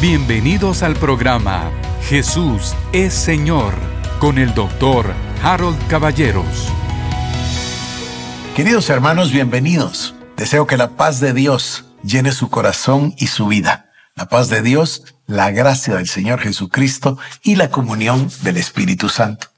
[0.00, 1.70] Bienvenidos al programa
[2.08, 3.74] Jesús es Señor
[4.18, 6.72] con el doctor Harold Caballeros.
[8.56, 10.14] Queridos hermanos, bienvenidos.
[10.38, 13.90] Deseo que la paz de Dios llene su corazón y su vida.
[14.14, 19.48] La paz de Dios, la gracia del Señor Jesucristo y la comunión del Espíritu Santo.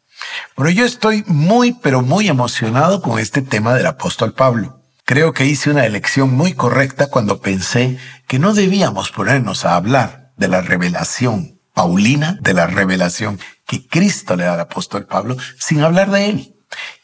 [0.57, 4.81] Bueno, yo estoy muy, pero muy emocionado con este tema del apóstol Pablo.
[5.05, 7.97] Creo que hice una elección muy correcta cuando pensé
[8.27, 14.37] que no debíamos ponernos a hablar de la revelación paulina, de la revelación que Cristo
[14.37, 16.57] le da al apóstol Pablo, sin hablar de él.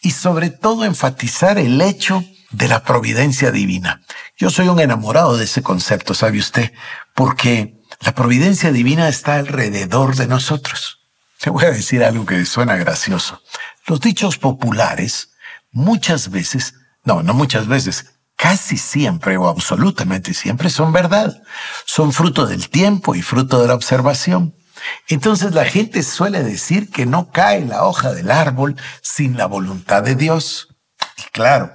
[0.02, 4.02] Y sobre todo enfatizar el hecho de la providencia divina.
[4.37, 6.73] Yo soy un enamorado de ese concepto, ¿sabe usted?
[7.14, 11.01] Porque la providencia divina está alrededor de nosotros.
[11.40, 13.42] Te voy a decir algo que suena gracioso.
[13.87, 15.30] Los dichos populares
[15.70, 21.42] muchas veces, no, no muchas veces, casi siempre o absolutamente siempre son verdad.
[21.84, 24.54] Son fruto del tiempo y fruto de la observación.
[25.09, 30.04] Entonces la gente suele decir que no cae la hoja del árbol sin la voluntad
[30.04, 30.68] de Dios.
[31.16, 31.73] Y claro,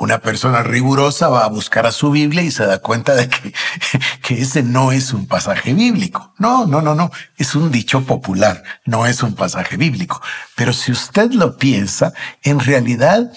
[0.00, 3.52] una persona rigurosa va a buscar a su Biblia y se da cuenta de que,
[4.22, 6.34] que, ese no es un pasaje bíblico.
[6.38, 7.10] No, no, no, no.
[7.36, 8.62] Es un dicho popular.
[8.86, 10.22] No es un pasaje bíblico.
[10.56, 13.30] Pero si usted lo piensa, en realidad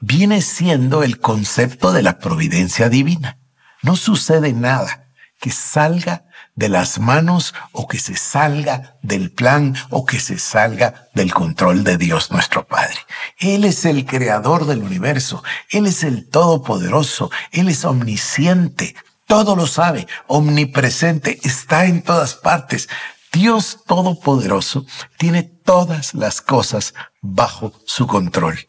[0.00, 3.38] viene siendo el concepto de la providencia divina.
[3.82, 5.06] No sucede nada
[5.40, 6.24] que salga
[6.58, 11.84] de las manos o que se salga del plan o que se salga del control
[11.84, 12.96] de Dios nuestro Padre.
[13.38, 18.96] Él es el creador del universo, Él es el todopoderoso, Él es omnisciente,
[19.28, 22.88] todo lo sabe, omnipresente, está en todas partes.
[23.32, 24.84] Dios Todopoderoso
[25.16, 28.68] tiene todas las cosas bajo su control.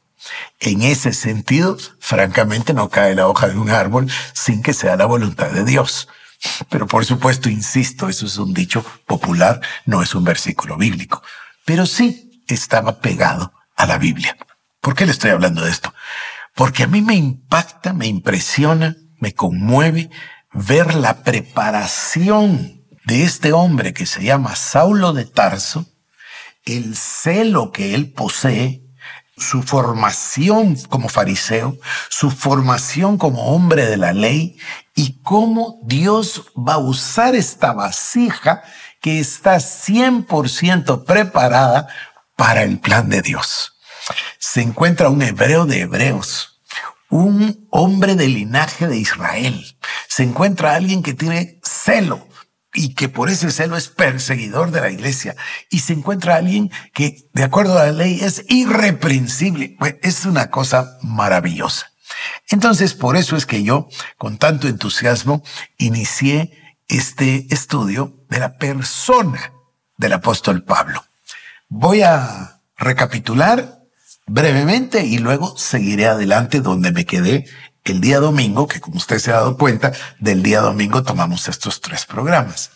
[0.60, 5.06] En ese sentido, francamente, no cae la hoja de un árbol sin que sea la
[5.06, 6.10] voluntad de Dios.
[6.70, 11.22] Pero por supuesto, insisto, eso es un dicho popular, no es un versículo bíblico.
[11.66, 14.38] Pero sí estaba pegado a la Biblia.
[14.82, 15.94] ¿Por qué le estoy hablando de esto?
[16.56, 20.10] Porque a mí me impacta, me impresiona, me conmueve
[20.54, 25.86] ver la preparación de este hombre que se llama Saulo de Tarso,
[26.66, 28.84] el celo que él posee,
[29.40, 31.78] su formación como fariseo,
[32.10, 34.58] su formación como hombre de la ley
[34.96, 38.62] y cómo Dios va a usar esta vasija
[39.02, 41.88] que está 100% preparada
[42.36, 43.74] para el plan de Dios.
[44.38, 46.62] Se encuentra un hebreo de hebreos,
[47.10, 49.78] un hombre del linaje de Israel.
[50.08, 52.29] Se encuentra alguien que tiene celo
[52.74, 55.36] y que por ese celo es perseguidor de la iglesia.
[55.70, 59.78] Y se encuentra alguien que, de acuerdo a la ley, es irreprensible.
[60.02, 61.92] es una cosa maravillosa.
[62.50, 63.88] Entonces, por eso es que yo,
[64.18, 65.44] con tanto entusiasmo,
[65.78, 66.52] inicié
[66.88, 69.54] este estudio de la persona
[69.98, 71.04] del apóstol Pablo.
[71.68, 73.80] Voy a recapitular
[74.26, 77.46] brevemente y luego seguiré adelante donde me quedé
[77.90, 81.82] el día domingo, que como usted se ha dado cuenta, del día domingo tomamos estos
[81.82, 82.72] tres programas.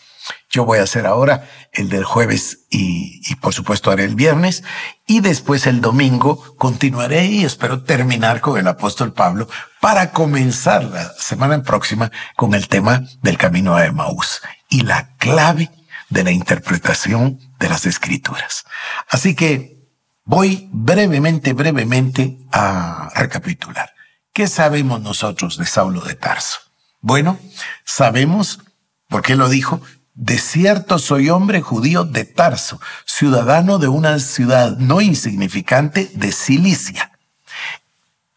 [0.50, 4.64] Yo voy a hacer ahora el del jueves y, y, por supuesto haré el viernes
[5.06, 9.50] y después el domingo continuaré y espero terminar con el apóstol Pablo
[9.82, 15.70] para comenzar la semana próxima con el tema del camino a Emaús y la clave
[16.10, 18.64] de la interpretación de las escrituras.
[19.10, 19.90] Así que
[20.24, 23.92] voy brevemente, brevemente a recapitular.
[24.34, 26.58] ¿Qué sabemos nosotros de Saulo de Tarso?
[27.02, 27.40] Bueno,
[27.86, 28.62] sabemos,
[29.08, 29.80] porque lo dijo,
[30.16, 37.12] de cierto soy hombre judío de Tarso, ciudadano de una ciudad no insignificante de Cilicia.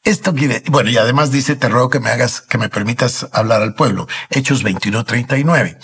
[0.04, 3.62] Esto quiere, bueno, y además dice, te ruego que me hagas, que me permitas hablar
[3.62, 4.06] al pueblo.
[4.28, 5.78] Hechos 21:39.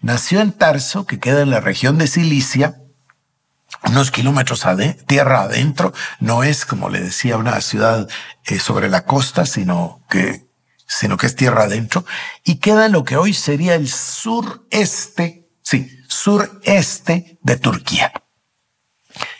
[0.00, 2.80] Nació en Tarso, que queda en la región de Cilicia,
[3.84, 5.92] unos kilómetros de tierra adentro.
[6.20, 8.08] No es, como le decía, una ciudad
[8.46, 10.48] eh, sobre la costa, sino que,
[10.86, 12.04] sino que es tierra adentro.
[12.44, 18.12] Y queda en lo que hoy sería el sureste, sí, sureste de Turquía.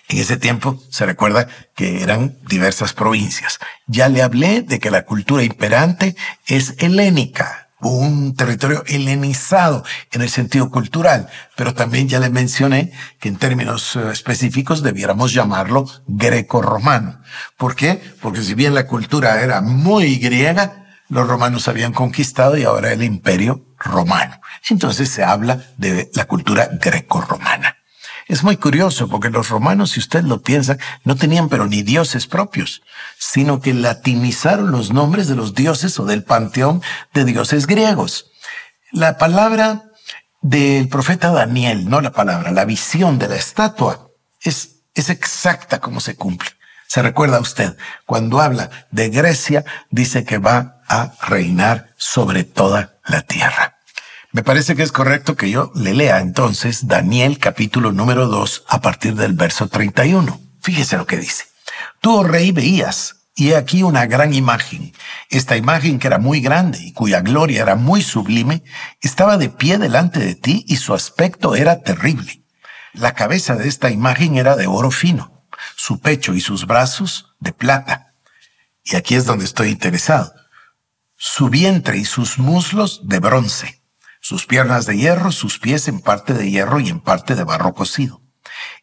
[0.09, 3.59] En ese tiempo se recuerda que eran diversas provincias.
[3.87, 10.29] Ya le hablé de que la cultura imperante es helénica, un territorio helenizado en el
[10.29, 17.21] sentido cultural, pero también ya le mencioné que en términos eh, específicos debiéramos llamarlo greco-romano.
[17.57, 18.03] ¿Por qué?
[18.21, 23.03] Porque si bien la cultura era muy griega, los romanos habían conquistado y ahora el
[23.03, 24.41] imperio romano.
[24.69, 27.78] Entonces se habla de la cultura greco-romana.
[28.29, 32.27] Es muy curioso porque los romanos, si usted lo piensa, no tenían pero ni dioses
[32.27, 32.83] propios,
[33.19, 36.83] sino que latinizaron los nombres de los dioses o del panteón
[37.15, 38.31] de dioses griegos.
[38.93, 39.85] La palabra
[40.43, 44.11] del profeta Daniel, no la palabra, la visión de la estatua
[44.43, 46.51] es, es exacta como se cumple.
[46.87, 53.23] Se recuerda usted, cuando habla de Grecia, dice que va a reinar sobre toda la
[53.23, 53.68] tierra.
[54.33, 58.81] Me parece que es correcto que yo le lea entonces Daniel capítulo número 2 a
[58.81, 60.41] partir del verso 31.
[60.61, 61.45] Fíjese lo que dice.
[62.01, 64.93] Tú, oh rey, veías, y he aquí una gran imagen.
[65.31, 68.63] Esta imagen que era muy grande y cuya gloria era muy sublime,
[69.01, 72.43] estaba de pie delante de ti y su aspecto era terrible.
[72.93, 75.39] La cabeza de esta imagen era de oro fino
[75.77, 78.15] su pecho y sus brazos de plata.
[78.85, 80.33] Y aquí es donde estoy interesado.
[81.17, 83.78] Su vientre y sus muslos de bronce,
[84.29, 87.73] sus piernas de hierro, sus pies en parte de hierro y en parte de barro
[87.73, 88.21] cocido.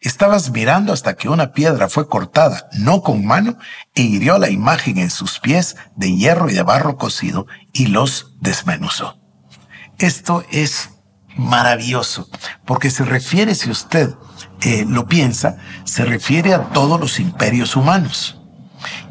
[0.02, 3.60] Estabas mirando hasta que una piedra fue cortada, no con mano,
[3.94, 8.34] e hirió la imagen en sus pies de hierro y de barro cocido y los
[8.42, 9.20] desmenuzó.
[10.00, 10.90] Esto es
[11.38, 12.28] maravilloso,
[12.66, 14.16] porque se refiere, si usted
[14.62, 18.42] eh, lo piensa, se refiere a todos los imperios humanos.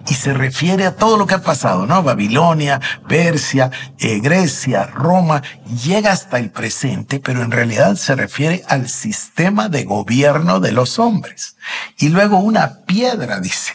[0.08, 2.02] Y se refiere a todo lo que ha pasado, ¿no?
[2.02, 5.42] Babilonia, Persia, eh, Grecia, Roma,
[5.82, 10.98] llega hasta el presente, pero en realidad se refiere al sistema de gobierno de los
[10.98, 11.56] hombres.
[11.98, 13.72] Y luego una piedra, dice,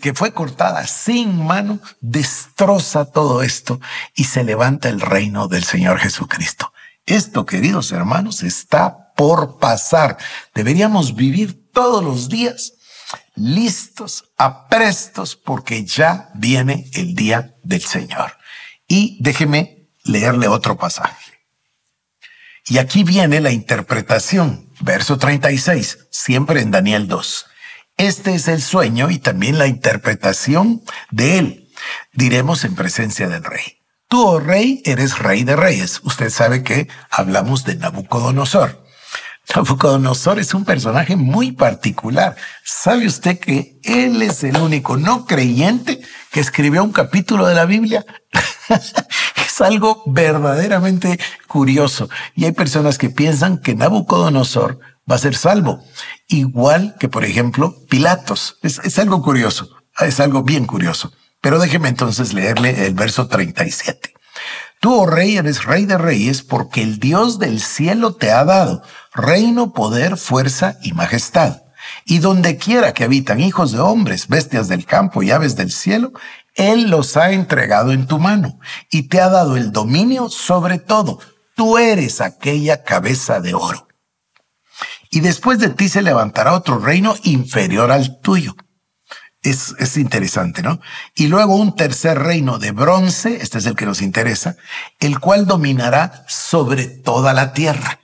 [0.00, 3.80] que fue cortada sin mano, destroza todo esto
[4.14, 6.72] y se levanta el reino del Señor Jesucristo.
[7.06, 10.18] Esto, queridos hermanos, está por pasar.
[10.54, 12.74] Deberíamos vivir todos los días
[13.34, 18.36] listos, aprestos, porque ya viene el día del Señor.
[18.86, 21.32] Y déjeme leerle otro pasaje.
[22.66, 27.46] Y aquí viene la interpretación, verso 36, siempre en Daniel 2.
[27.96, 31.70] Este es el sueño y también la interpretación de él,
[32.12, 33.78] diremos en presencia del rey.
[34.08, 36.00] Tú, oh rey, eres rey de reyes.
[36.04, 38.81] Usted sabe que hablamos de Nabucodonosor.
[39.54, 42.36] Nabucodonosor es un personaje muy particular.
[42.64, 46.00] ¿Sabe usted que él es el único no creyente
[46.30, 48.04] que escribió un capítulo de la Biblia?
[48.68, 51.18] es algo verdaderamente
[51.48, 52.08] curioso.
[52.34, 54.78] Y hay personas que piensan que Nabucodonosor
[55.10, 55.84] va a ser salvo,
[56.28, 58.58] igual que, por ejemplo, Pilatos.
[58.62, 59.68] Es, es algo curioso,
[60.00, 61.12] es algo bien curioso.
[61.40, 64.14] Pero déjeme entonces leerle el verso 37.
[64.80, 68.82] Tú, oh rey, eres rey de reyes porque el Dios del cielo te ha dado
[69.14, 71.62] reino, poder, fuerza y majestad.
[72.04, 76.12] Y donde quiera que habitan hijos de hombres, bestias del campo y aves del cielo,
[76.54, 78.58] Él los ha entregado en tu mano
[78.90, 81.18] y te ha dado el dominio sobre todo.
[81.54, 83.88] Tú eres aquella cabeza de oro.
[85.10, 88.56] Y después de ti se levantará otro reino inferior al tuyo
[89.42, 90.80] es, es, interesante, ¿no?
[91.14, 94.56] Y luego un tercer reino de bronce, este es el que nos interesa,
[95.00, 97.98] el cual dominará sobre toda la tierra.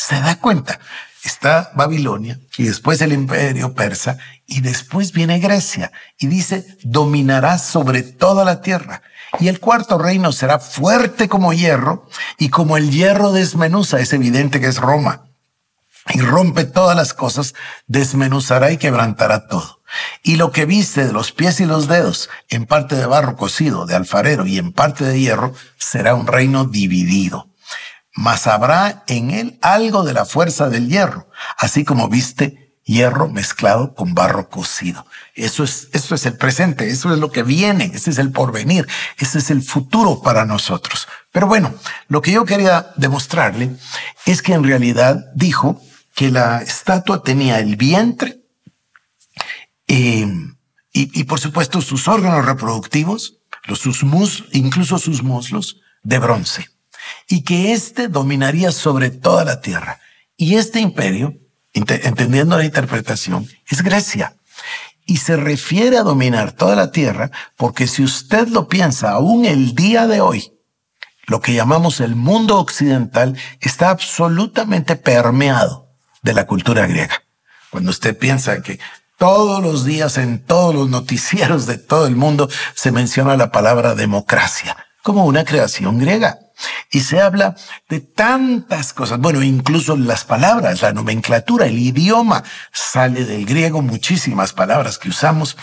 [0.00, 0.78] ¿Se da cuenta?
[1.24, 4.16] Está Babilonia y después el imperio persa
[4.46, 9.02] y después viene Grecia y dice, dominará sobre toda la tierra.
[9.40, 12.08] Y el cuarto reino será fuerte como hierro
[12.38, 15.24] y como el hierro desmenuza, es evidente que es Roma
[16.14, 17.54] y rompe todas las cosas,
[17.88, 19.82] desmenuzará y quebrantará todo.
[20.22, 23.84] Y lo que viste de los pies y los dedos, en parte de barro cocido,
[23.84, 27.47] de alfarero y en parte de hierro, será un reino dividido.
[28.20, 33.94] Mas habrá en él algo de la fuerza del hierro, así como viste hierro mezclado
[33.94, 35.06] con barro cocido.
[35.36, 38.88] Eso es, eso es el presente, eso es lo que viene, ese es el porvenir,
[39.18, 41.06] ese es el futuro para nosotros.
[41.30, 41.72] Pero bueno,
[42.08, 43.76] lo que yo quería demostrarle
[44.26, 45.80] es que en realidad dijo
[46.16, 48.40] que la estatua tenía el vientre
[49.86, 50.26] eh,
[50.92, 56.68] y, por supuesto sus órganos reproductivos, los, sus mus, incluso sus muslos, de bronce,
[57.28, 60.00] y que éste dominaría sobre toda la tierra.
[60.36, 61.36] Y este imperio,
[61.72, 64.34] entendiendo la interpretación, es Grecia.
[65.04, 69.74] Y se refiere a dominar toda la tierra porque si usted lo piensa, aún el
[69.74, 70.52] día de hoy,
[71.26, 75.88] lo que llamamos el mundo occidental está absolutamente permeado
[76.22, 77.22] de la cultura griega.
[77.70, 78.78] Cuando usted piensa que
[79.18, 83.94] todos los días en todos los noticieros de todo el mundo se menciona la palabra
[83.94, 86.38] democracia como una creación griega.
[86.90, 87.54] Y se habla
[87.88, 94.52] de tantas cosas, bueno, incluso las palabras, la nomenclatura, el idioma sale del griego, muchísimas
[94.52, 95.56] palabras que usamos.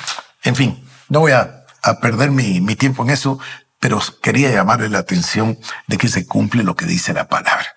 [0.43, 1.65] En fin, no voy a,
[2.01, 3.39] perder mi, mi tiempo en eso,
[3.79, 7.67] pero quería llamarle la atención de que se cumple lo que dice la palabra.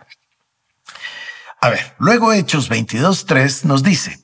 [1.60, 4.20] A ver, luego Hechos 22.3 nos dice,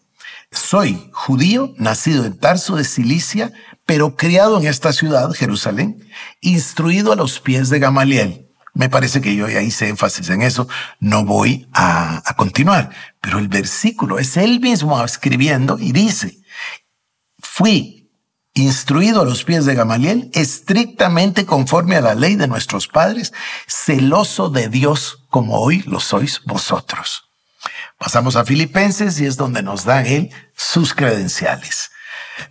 [0.55, 3.53] soy judío, nacido en Tarso de Cilicia,
[3.87, 6.09] pero criado en esta ciudad, Jerusalén,
[6.41, 8.41] instruido a los pies de Gamaliel,
[8.77, 10.67] Me parece que yo ya hice énfasis en eso,
[10.99, 16.39] no voy a, continuar, pero el versículo es él mismo escribiendo y dice,
[17.39, 18.11] fui
[18.55, 23.33] instruido a los pies de Gamaliel, estrictamente conforme a la ley de nuestros padres,
[23.69, 27.34] celoso de Dios como hoy lo sois vosotros.
[28.05, 31.91] Pasamos a Filipenses y es donde nos da él sus credenciales.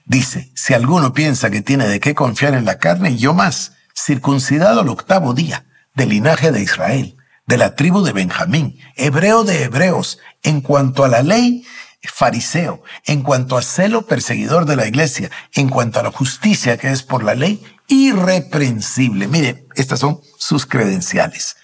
[0.04, 4.82] Dice, si alguno piensa que tiene de qué confiar en la carne, yo más, circuncidado
[4.82, 10.18] al octavo día, del linaje de Israel, de la tribu de Benjamín, hebreo de hebreos,
[10.42, 11.64] en cuanto a la ley,
[12.02, 16.90] fariseo, en cuanto a celo, perseguidor de la iglesia, en cuanto a la justicia que
[16.90, 19.28] es por la ley, irreprensible.
[19.28, 21.58] Mire, estas son sus credenciales.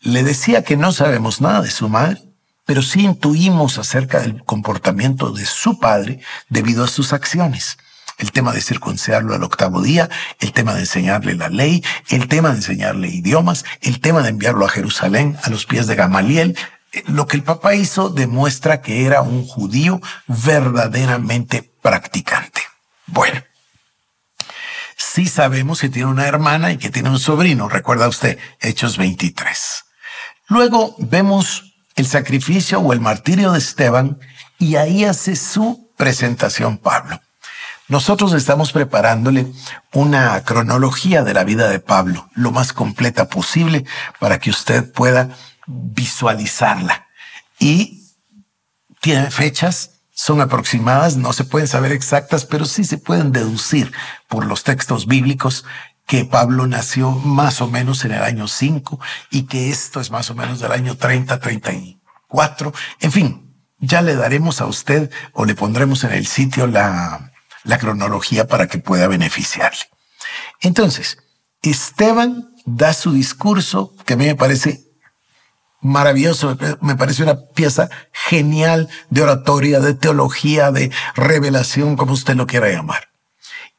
[0.00, 2.20] Le decía que no sabemos nada de su madre,
[2.64, 7.78] pero sí intuimos acerca del comportamiento de su padre debido a sus acciones.
[8.18, 12.50] El tema de circuncidarlo al octavo día, el tema de enseñarle la ley, el tema
[12.50, 16.56] de enseñarle idiomas, el tema de enviarlo a Jerusalén a los pies de Gamaliel.
[16.92, 22.62] Eh, lo que el papá hizo demuestra que era un judío verdaderamente practicante.
[23.06, 23.42] Bueno,
[24.96, 29.84] sí sabemos que tiene una hermana y que tiene un sobrino, recuerda usted, Hechos 23.
[30.48, 34.18] Luego vemos el sacrificio o el martirio de Esteban
[34.58, 37.20] y ahí hace su presentación Pablo.
[37.88, 39.52] Nosotros estamos preparándole
[39.92, 43.84] una cronología de la vida de Pablo, lo más completa posible
[44.18, 47.06] para que usted pueda visualizarla.
[47.58, 48.02] Y
[49.00, 53.92] tiene fechas, son aproximadas, no se pueden saber exactas, pero sí se pueden deducir
[54.28, 55.64] por los textos bíblicos
[56.06, 60.30] que Pablo nació más o menos en el año 5 y que esto es más
[60.30, 62.72] o menos del año 30, 34.
[63.00, 67.32] En fin, ya le daremos a usted o le pondremos en el sitio la,
[67.64, 69.80] la cronología para que pueda beneficiarle.
[70.60, 71.18] Entonces,
[71.62, 74.92] Esteban da su discurso que a mí me parece
[75.80, 82.46] maravilloso, me parece una pieza genial de oratoria, de teología, de revelación, como usted lo
[82.46, 83.11] quiera llamar.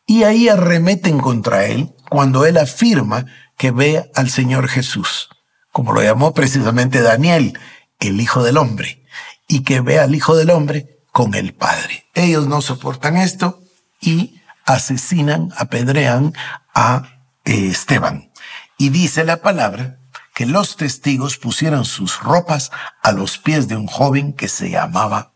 [0.05, 3.25] Y ahí arremeten contra él cuando él afirma
[3.57, 5.29] que ve al Señor Jesús,
[5.71, 7.57] como lo llamó precisamente Daniel,
[7.99, 9.05] el Hijo del Hombre,
[9.47, 12.05] y que ve al Hijo del Hombre con el Padre.
[12.13, 13.61] Ellos no soportan esto
[14.01, 16.33] y asesinan, apedrean
[16.73, 17.03] a
[17.45, 18.31] eh, Esteban.
[18.77, 19.99] Y dice la palabra
[20.33, 25.33] que los testigos pusieron sus ropas a los pies de un joven que se llamaba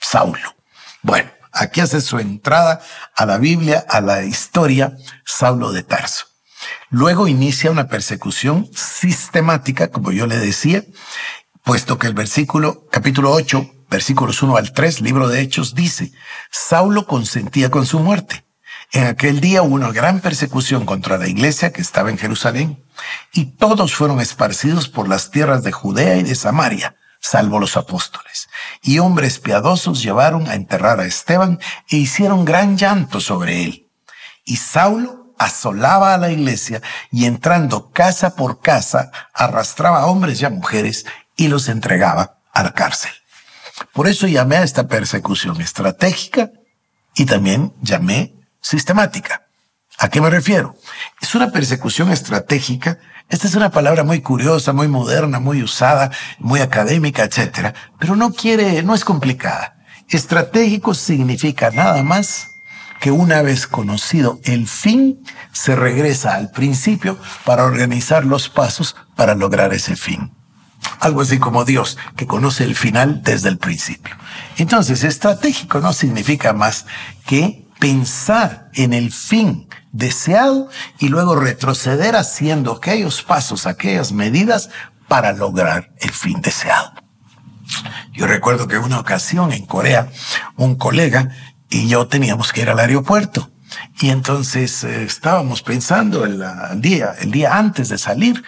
[0.00, 0.56] Saulo.
[1.02, 2.80] Bueno, Aquí hace su entrada
[3.16, 6.26] a la Biblia, a la historia, Saulo de Tarso.
[6.90, 10.84] Luego inicia una persecución sistemática, como yo le decía,
[11.64, 16.12] puesto que el versículo, capítulo 8, versículos 1 al 3, libro de Hechos, dice,
[16.50, 18.44] Saulo consentía con su muerte.
[18.92, 22.82] En aquel día hubo una gran persecución contra la iglesia que estaba en Jerusalén,
[23.32, 28.48] y todos fueron esparcidos por las tierras de Judea y de Samaria, salvo los apóstoles.
[28.82, 33.88] Y hombres piadosos llevaron a enterrar a Esteban e hicieron gran llanto sobre él.
[34.44, 40.44] Y Saulo asolaba a la iglesia y entrando casa por casa arrastraba a hombres y
[40.44, 43.12] a mujeres y los entregaba a la cárcel.
[43.92, 46.50] Por eso llamé a esta persecución estratégica
[47.14, 49.46] y también llamé sistemática.
[49.98, 50.76] ¿A qué me refiero?
[51.20, 52.98] Es una persecución estratégica
[53.30, 56.10] esta es una palabra muy curiosa, muy moderna, muy usada,
[56.40, 59.76] muy académica, etcétera, pero no quiere, no es complicada.
[60.08, 62.48] Estratégico significa nada más
[63.00, 65.22] que una vez conocido el fin,
[65.52, 70.32] se regresa al principio para organizar los pasos para lograr ese fin.
[70.98, 74.16] Algo así como Dios, que conoce el final desde el principio.
[74.56, 76.84] Entonces, estratégico no significa más
[77.26, 80.68] que pensar en el fin deseado
[80.98, 84.70] y luego retroceder haciendo aquellos pasos, aquellas medidas
[85.08, 86.92] para lograr el fin deseado.
[88.12, 90.08] Yo recuerdo que una ocasión en Corea,
[90.56, 91.30] un colega
[91.68, 93.50] y yo teníamos que ir al aeropuerto.
[94.00, 96.42] Y entonces eh, estábamos pensando el,
[96.80, 98.42] día, el día antes de salir,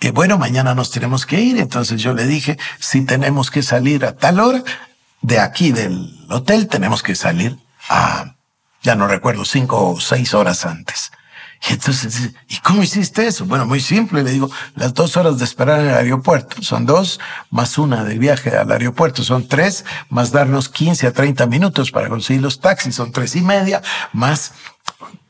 [0.00, 1.58] que bueno, mañana nos tenemos que ir.
[1.58, 4.62] Entonces yo le dije, si tenemos que salir a tal hora,
[5.22, 7.56] de aquí del hotel tenemos que salir
[7.88, 8.33] a
[8.84, 11.10] ya no recuerdo, cinco o seis horas antes.
[11.68, 13.46] Y entonces, ¿y cómo hiciste eso?
[13.46, 17.18] Bueno, muy simple, le digo, las dos horas de esperar en el aeropuerto, son dos,
[17.50, 22.10] más una de viaje al aeropuerto, son tres, más darnos 15 a 30 minutos para
[22.10, 24.52] conseguir los taxis, son tres y media, más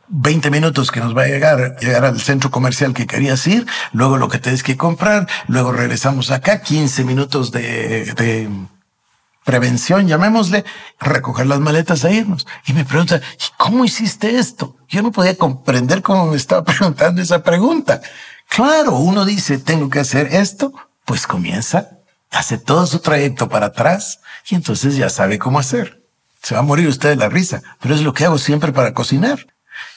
[0.08, 4.16] 20 minutos que nos va a llegar, llegar al centro comercial que querías ir, luego
[4.16, 8.50] lo que tienes que comprar, luego regresamos acá, 15 minutos de, de
[9.44, 10.64] prevención, llamémosle,
[10.98, 12.46] recoger las maletas e irnos.
[12.66, 14.76] Y me pregunta, ¿y cómo hiciste esto?
[14.88, 18.00] Yo no podía comprender cómo me estaba preguntando esa pregunta.
[18.48, 20.72] Claro, uno dice, tengo que hacer esto,
[21.04, 21.90] pues comienza,
[22.30, 26.02] hace todo su trayecto para atrás y entonces ya sabe cómo hacer.
[26.42, 28.92] Se va a morir usted de la risa, pero es lo que hago siempre para
[28.92, 29.46] cocinar.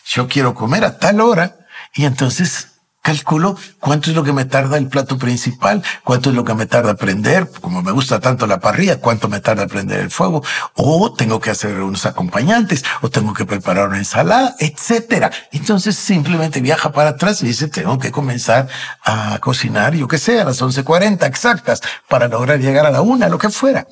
[0.06, 1.58] Yo quiero comer a tal hora
[1.94, 2.77] y entonces
[3.08, 6.66] calculo cuánto es lo que me tarda el plato principal, cuánto es lo que me
[6.66, 11.14] tarda prender, como me gusta tanto la parrilla, cuánto me tarda prender el fuego, o
[11.14, 15.32] tengo que hacer unos acompañantes, o tengo que preparar una ensalada, etcétera.
[15.54, 18.68] Entonces simplemente viaja para atrás y dice, tengo que comenzar
[19.06, 23.30] a cocinar, yo que sé, a las 11.40 exactas, para lograr llegar a la una,
[23.30, 23.88] lo que fuera.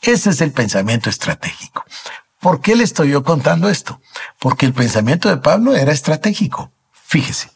[0.00, 1.84] Ese es el pensamiento estratégico.
[2.38, 4.00] ¿Por qué le estoy yo contando esto?
[4.38, 6.72] Porque el pensamiento de Pablo era estratégico.
[6.92, 7.50] Fíjese,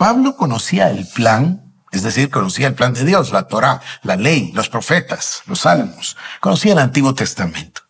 [0.00, 4.50] Pablo conocía el plan, es decir, conocía el plan de Dios, la Torah, la ley,
[4.54, 7.82] los profetas, los salmos, conocía el Antiguo Testamento.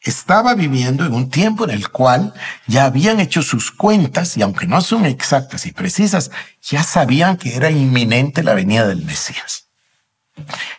[0.00, 2.32] Estaba viviendo en un tiempo en el cual
[2.68, 6.30] ya habían hecho sus cuentas y aunque no son exactas y precisas,
[6.62, 9.66] ya sabían que era inminente la venida del Mesías.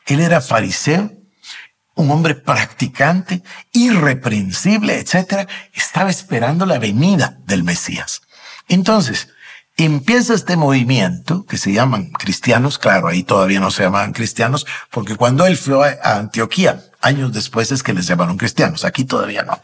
[0.06, 1.12] Él era fariseo,
[1.96, 3.44] un hombre practicante,
[3.74, 5.46] irreprensible, etc.
[5.74, 8.22] Estaba esperando la venida del Mesías.
[8.70, 9.28] Entonces,
[9.78, 15.16] empieza este movimiento que se llaman cristianos, claro, ahí todavía no se llamaban cristianos, porque
[15.16, 19.60] cuando él fue a Antioquía, años después es que les llamaron cristianos, aquí todavía no.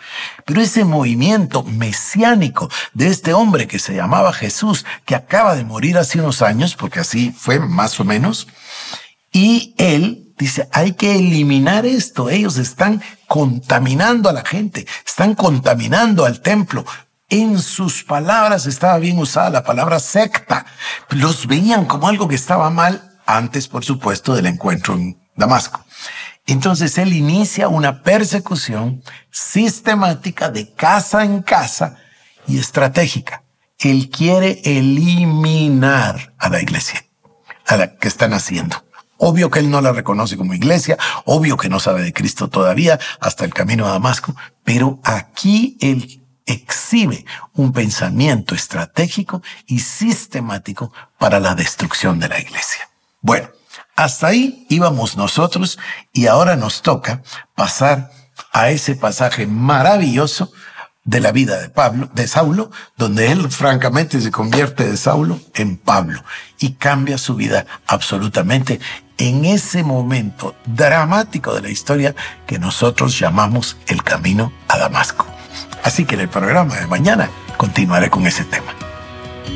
[0.45, 5.97] Pero ese movimiento mesiánico de este hombre que se llamaba Jesús, que acaba de morir
[5.97, 8.47] hace unos años, porque así fue más o menos,
[9.31, 16.25] y él dice, hay que eliminar esto, ellos están contaminando a la gente, están contaminando
[16.25, 16.85] al templo,
[17.29, 20.65] en sus palabras estaba bien usada la palabra secta.
[21.09, 25.85] Los veían como algo que estaba mal antes, por supuesto, del encuentro en Damasco.
[26.47, 31.97] Entonces él inicia una persecución sistemática de casa en casa
[32.47, 33.43] y estratégica.
[33.77, 37.05] Él quiere eliminar a la iglesia,
[37.67, 38.83] a la que están haciendo.
[39.17, 42.99] Obvio que él no la reconoce como iglesia, obvio que no sabe de Cristo todavía
[43.19, 51.39] hasta el camino a Damasco, pero aquí él exhibe un pensamiento estratégico y sistemático para
[51.39, 52.89] la destrucción de la iglesia.
[53.21, 53.49] Bueno,
[53.95, 55.77] hasta ahí íbamos nosotros
[56.13, 57.21] y ahora nos toca
[57.55, 58.11] pasar
[58.51, 60.51] a ese pasaje maravilloso
[61.03, 65.77] de la vida de Pablo, de Saulo, donde él francamente se convierte de Saulo en
[65.77, 66.23] Pablo
[66.59, 68.79] y cambia su vida absolutamente
[69.17, 72.15] en ese momento dramático de la historia
[72.47, 75.28] que nosotros llamamos el camino a Damasco.
[75.89, 78.75] Así que en el programa de mañana continuaré con ese tema.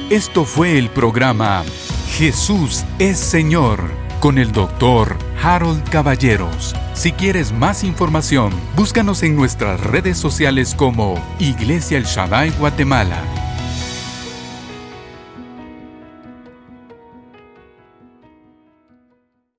[0.09, 1.63] Esto fue el programa
[2.17, 3.79] Jesús es Señor
[4.19, 6.75] con el doctor Harold Caballeros.
[6.95, 13.21] Si quieres más información, búscanos en nuestras redes sociales como Iglesia El Shaddai Guatemala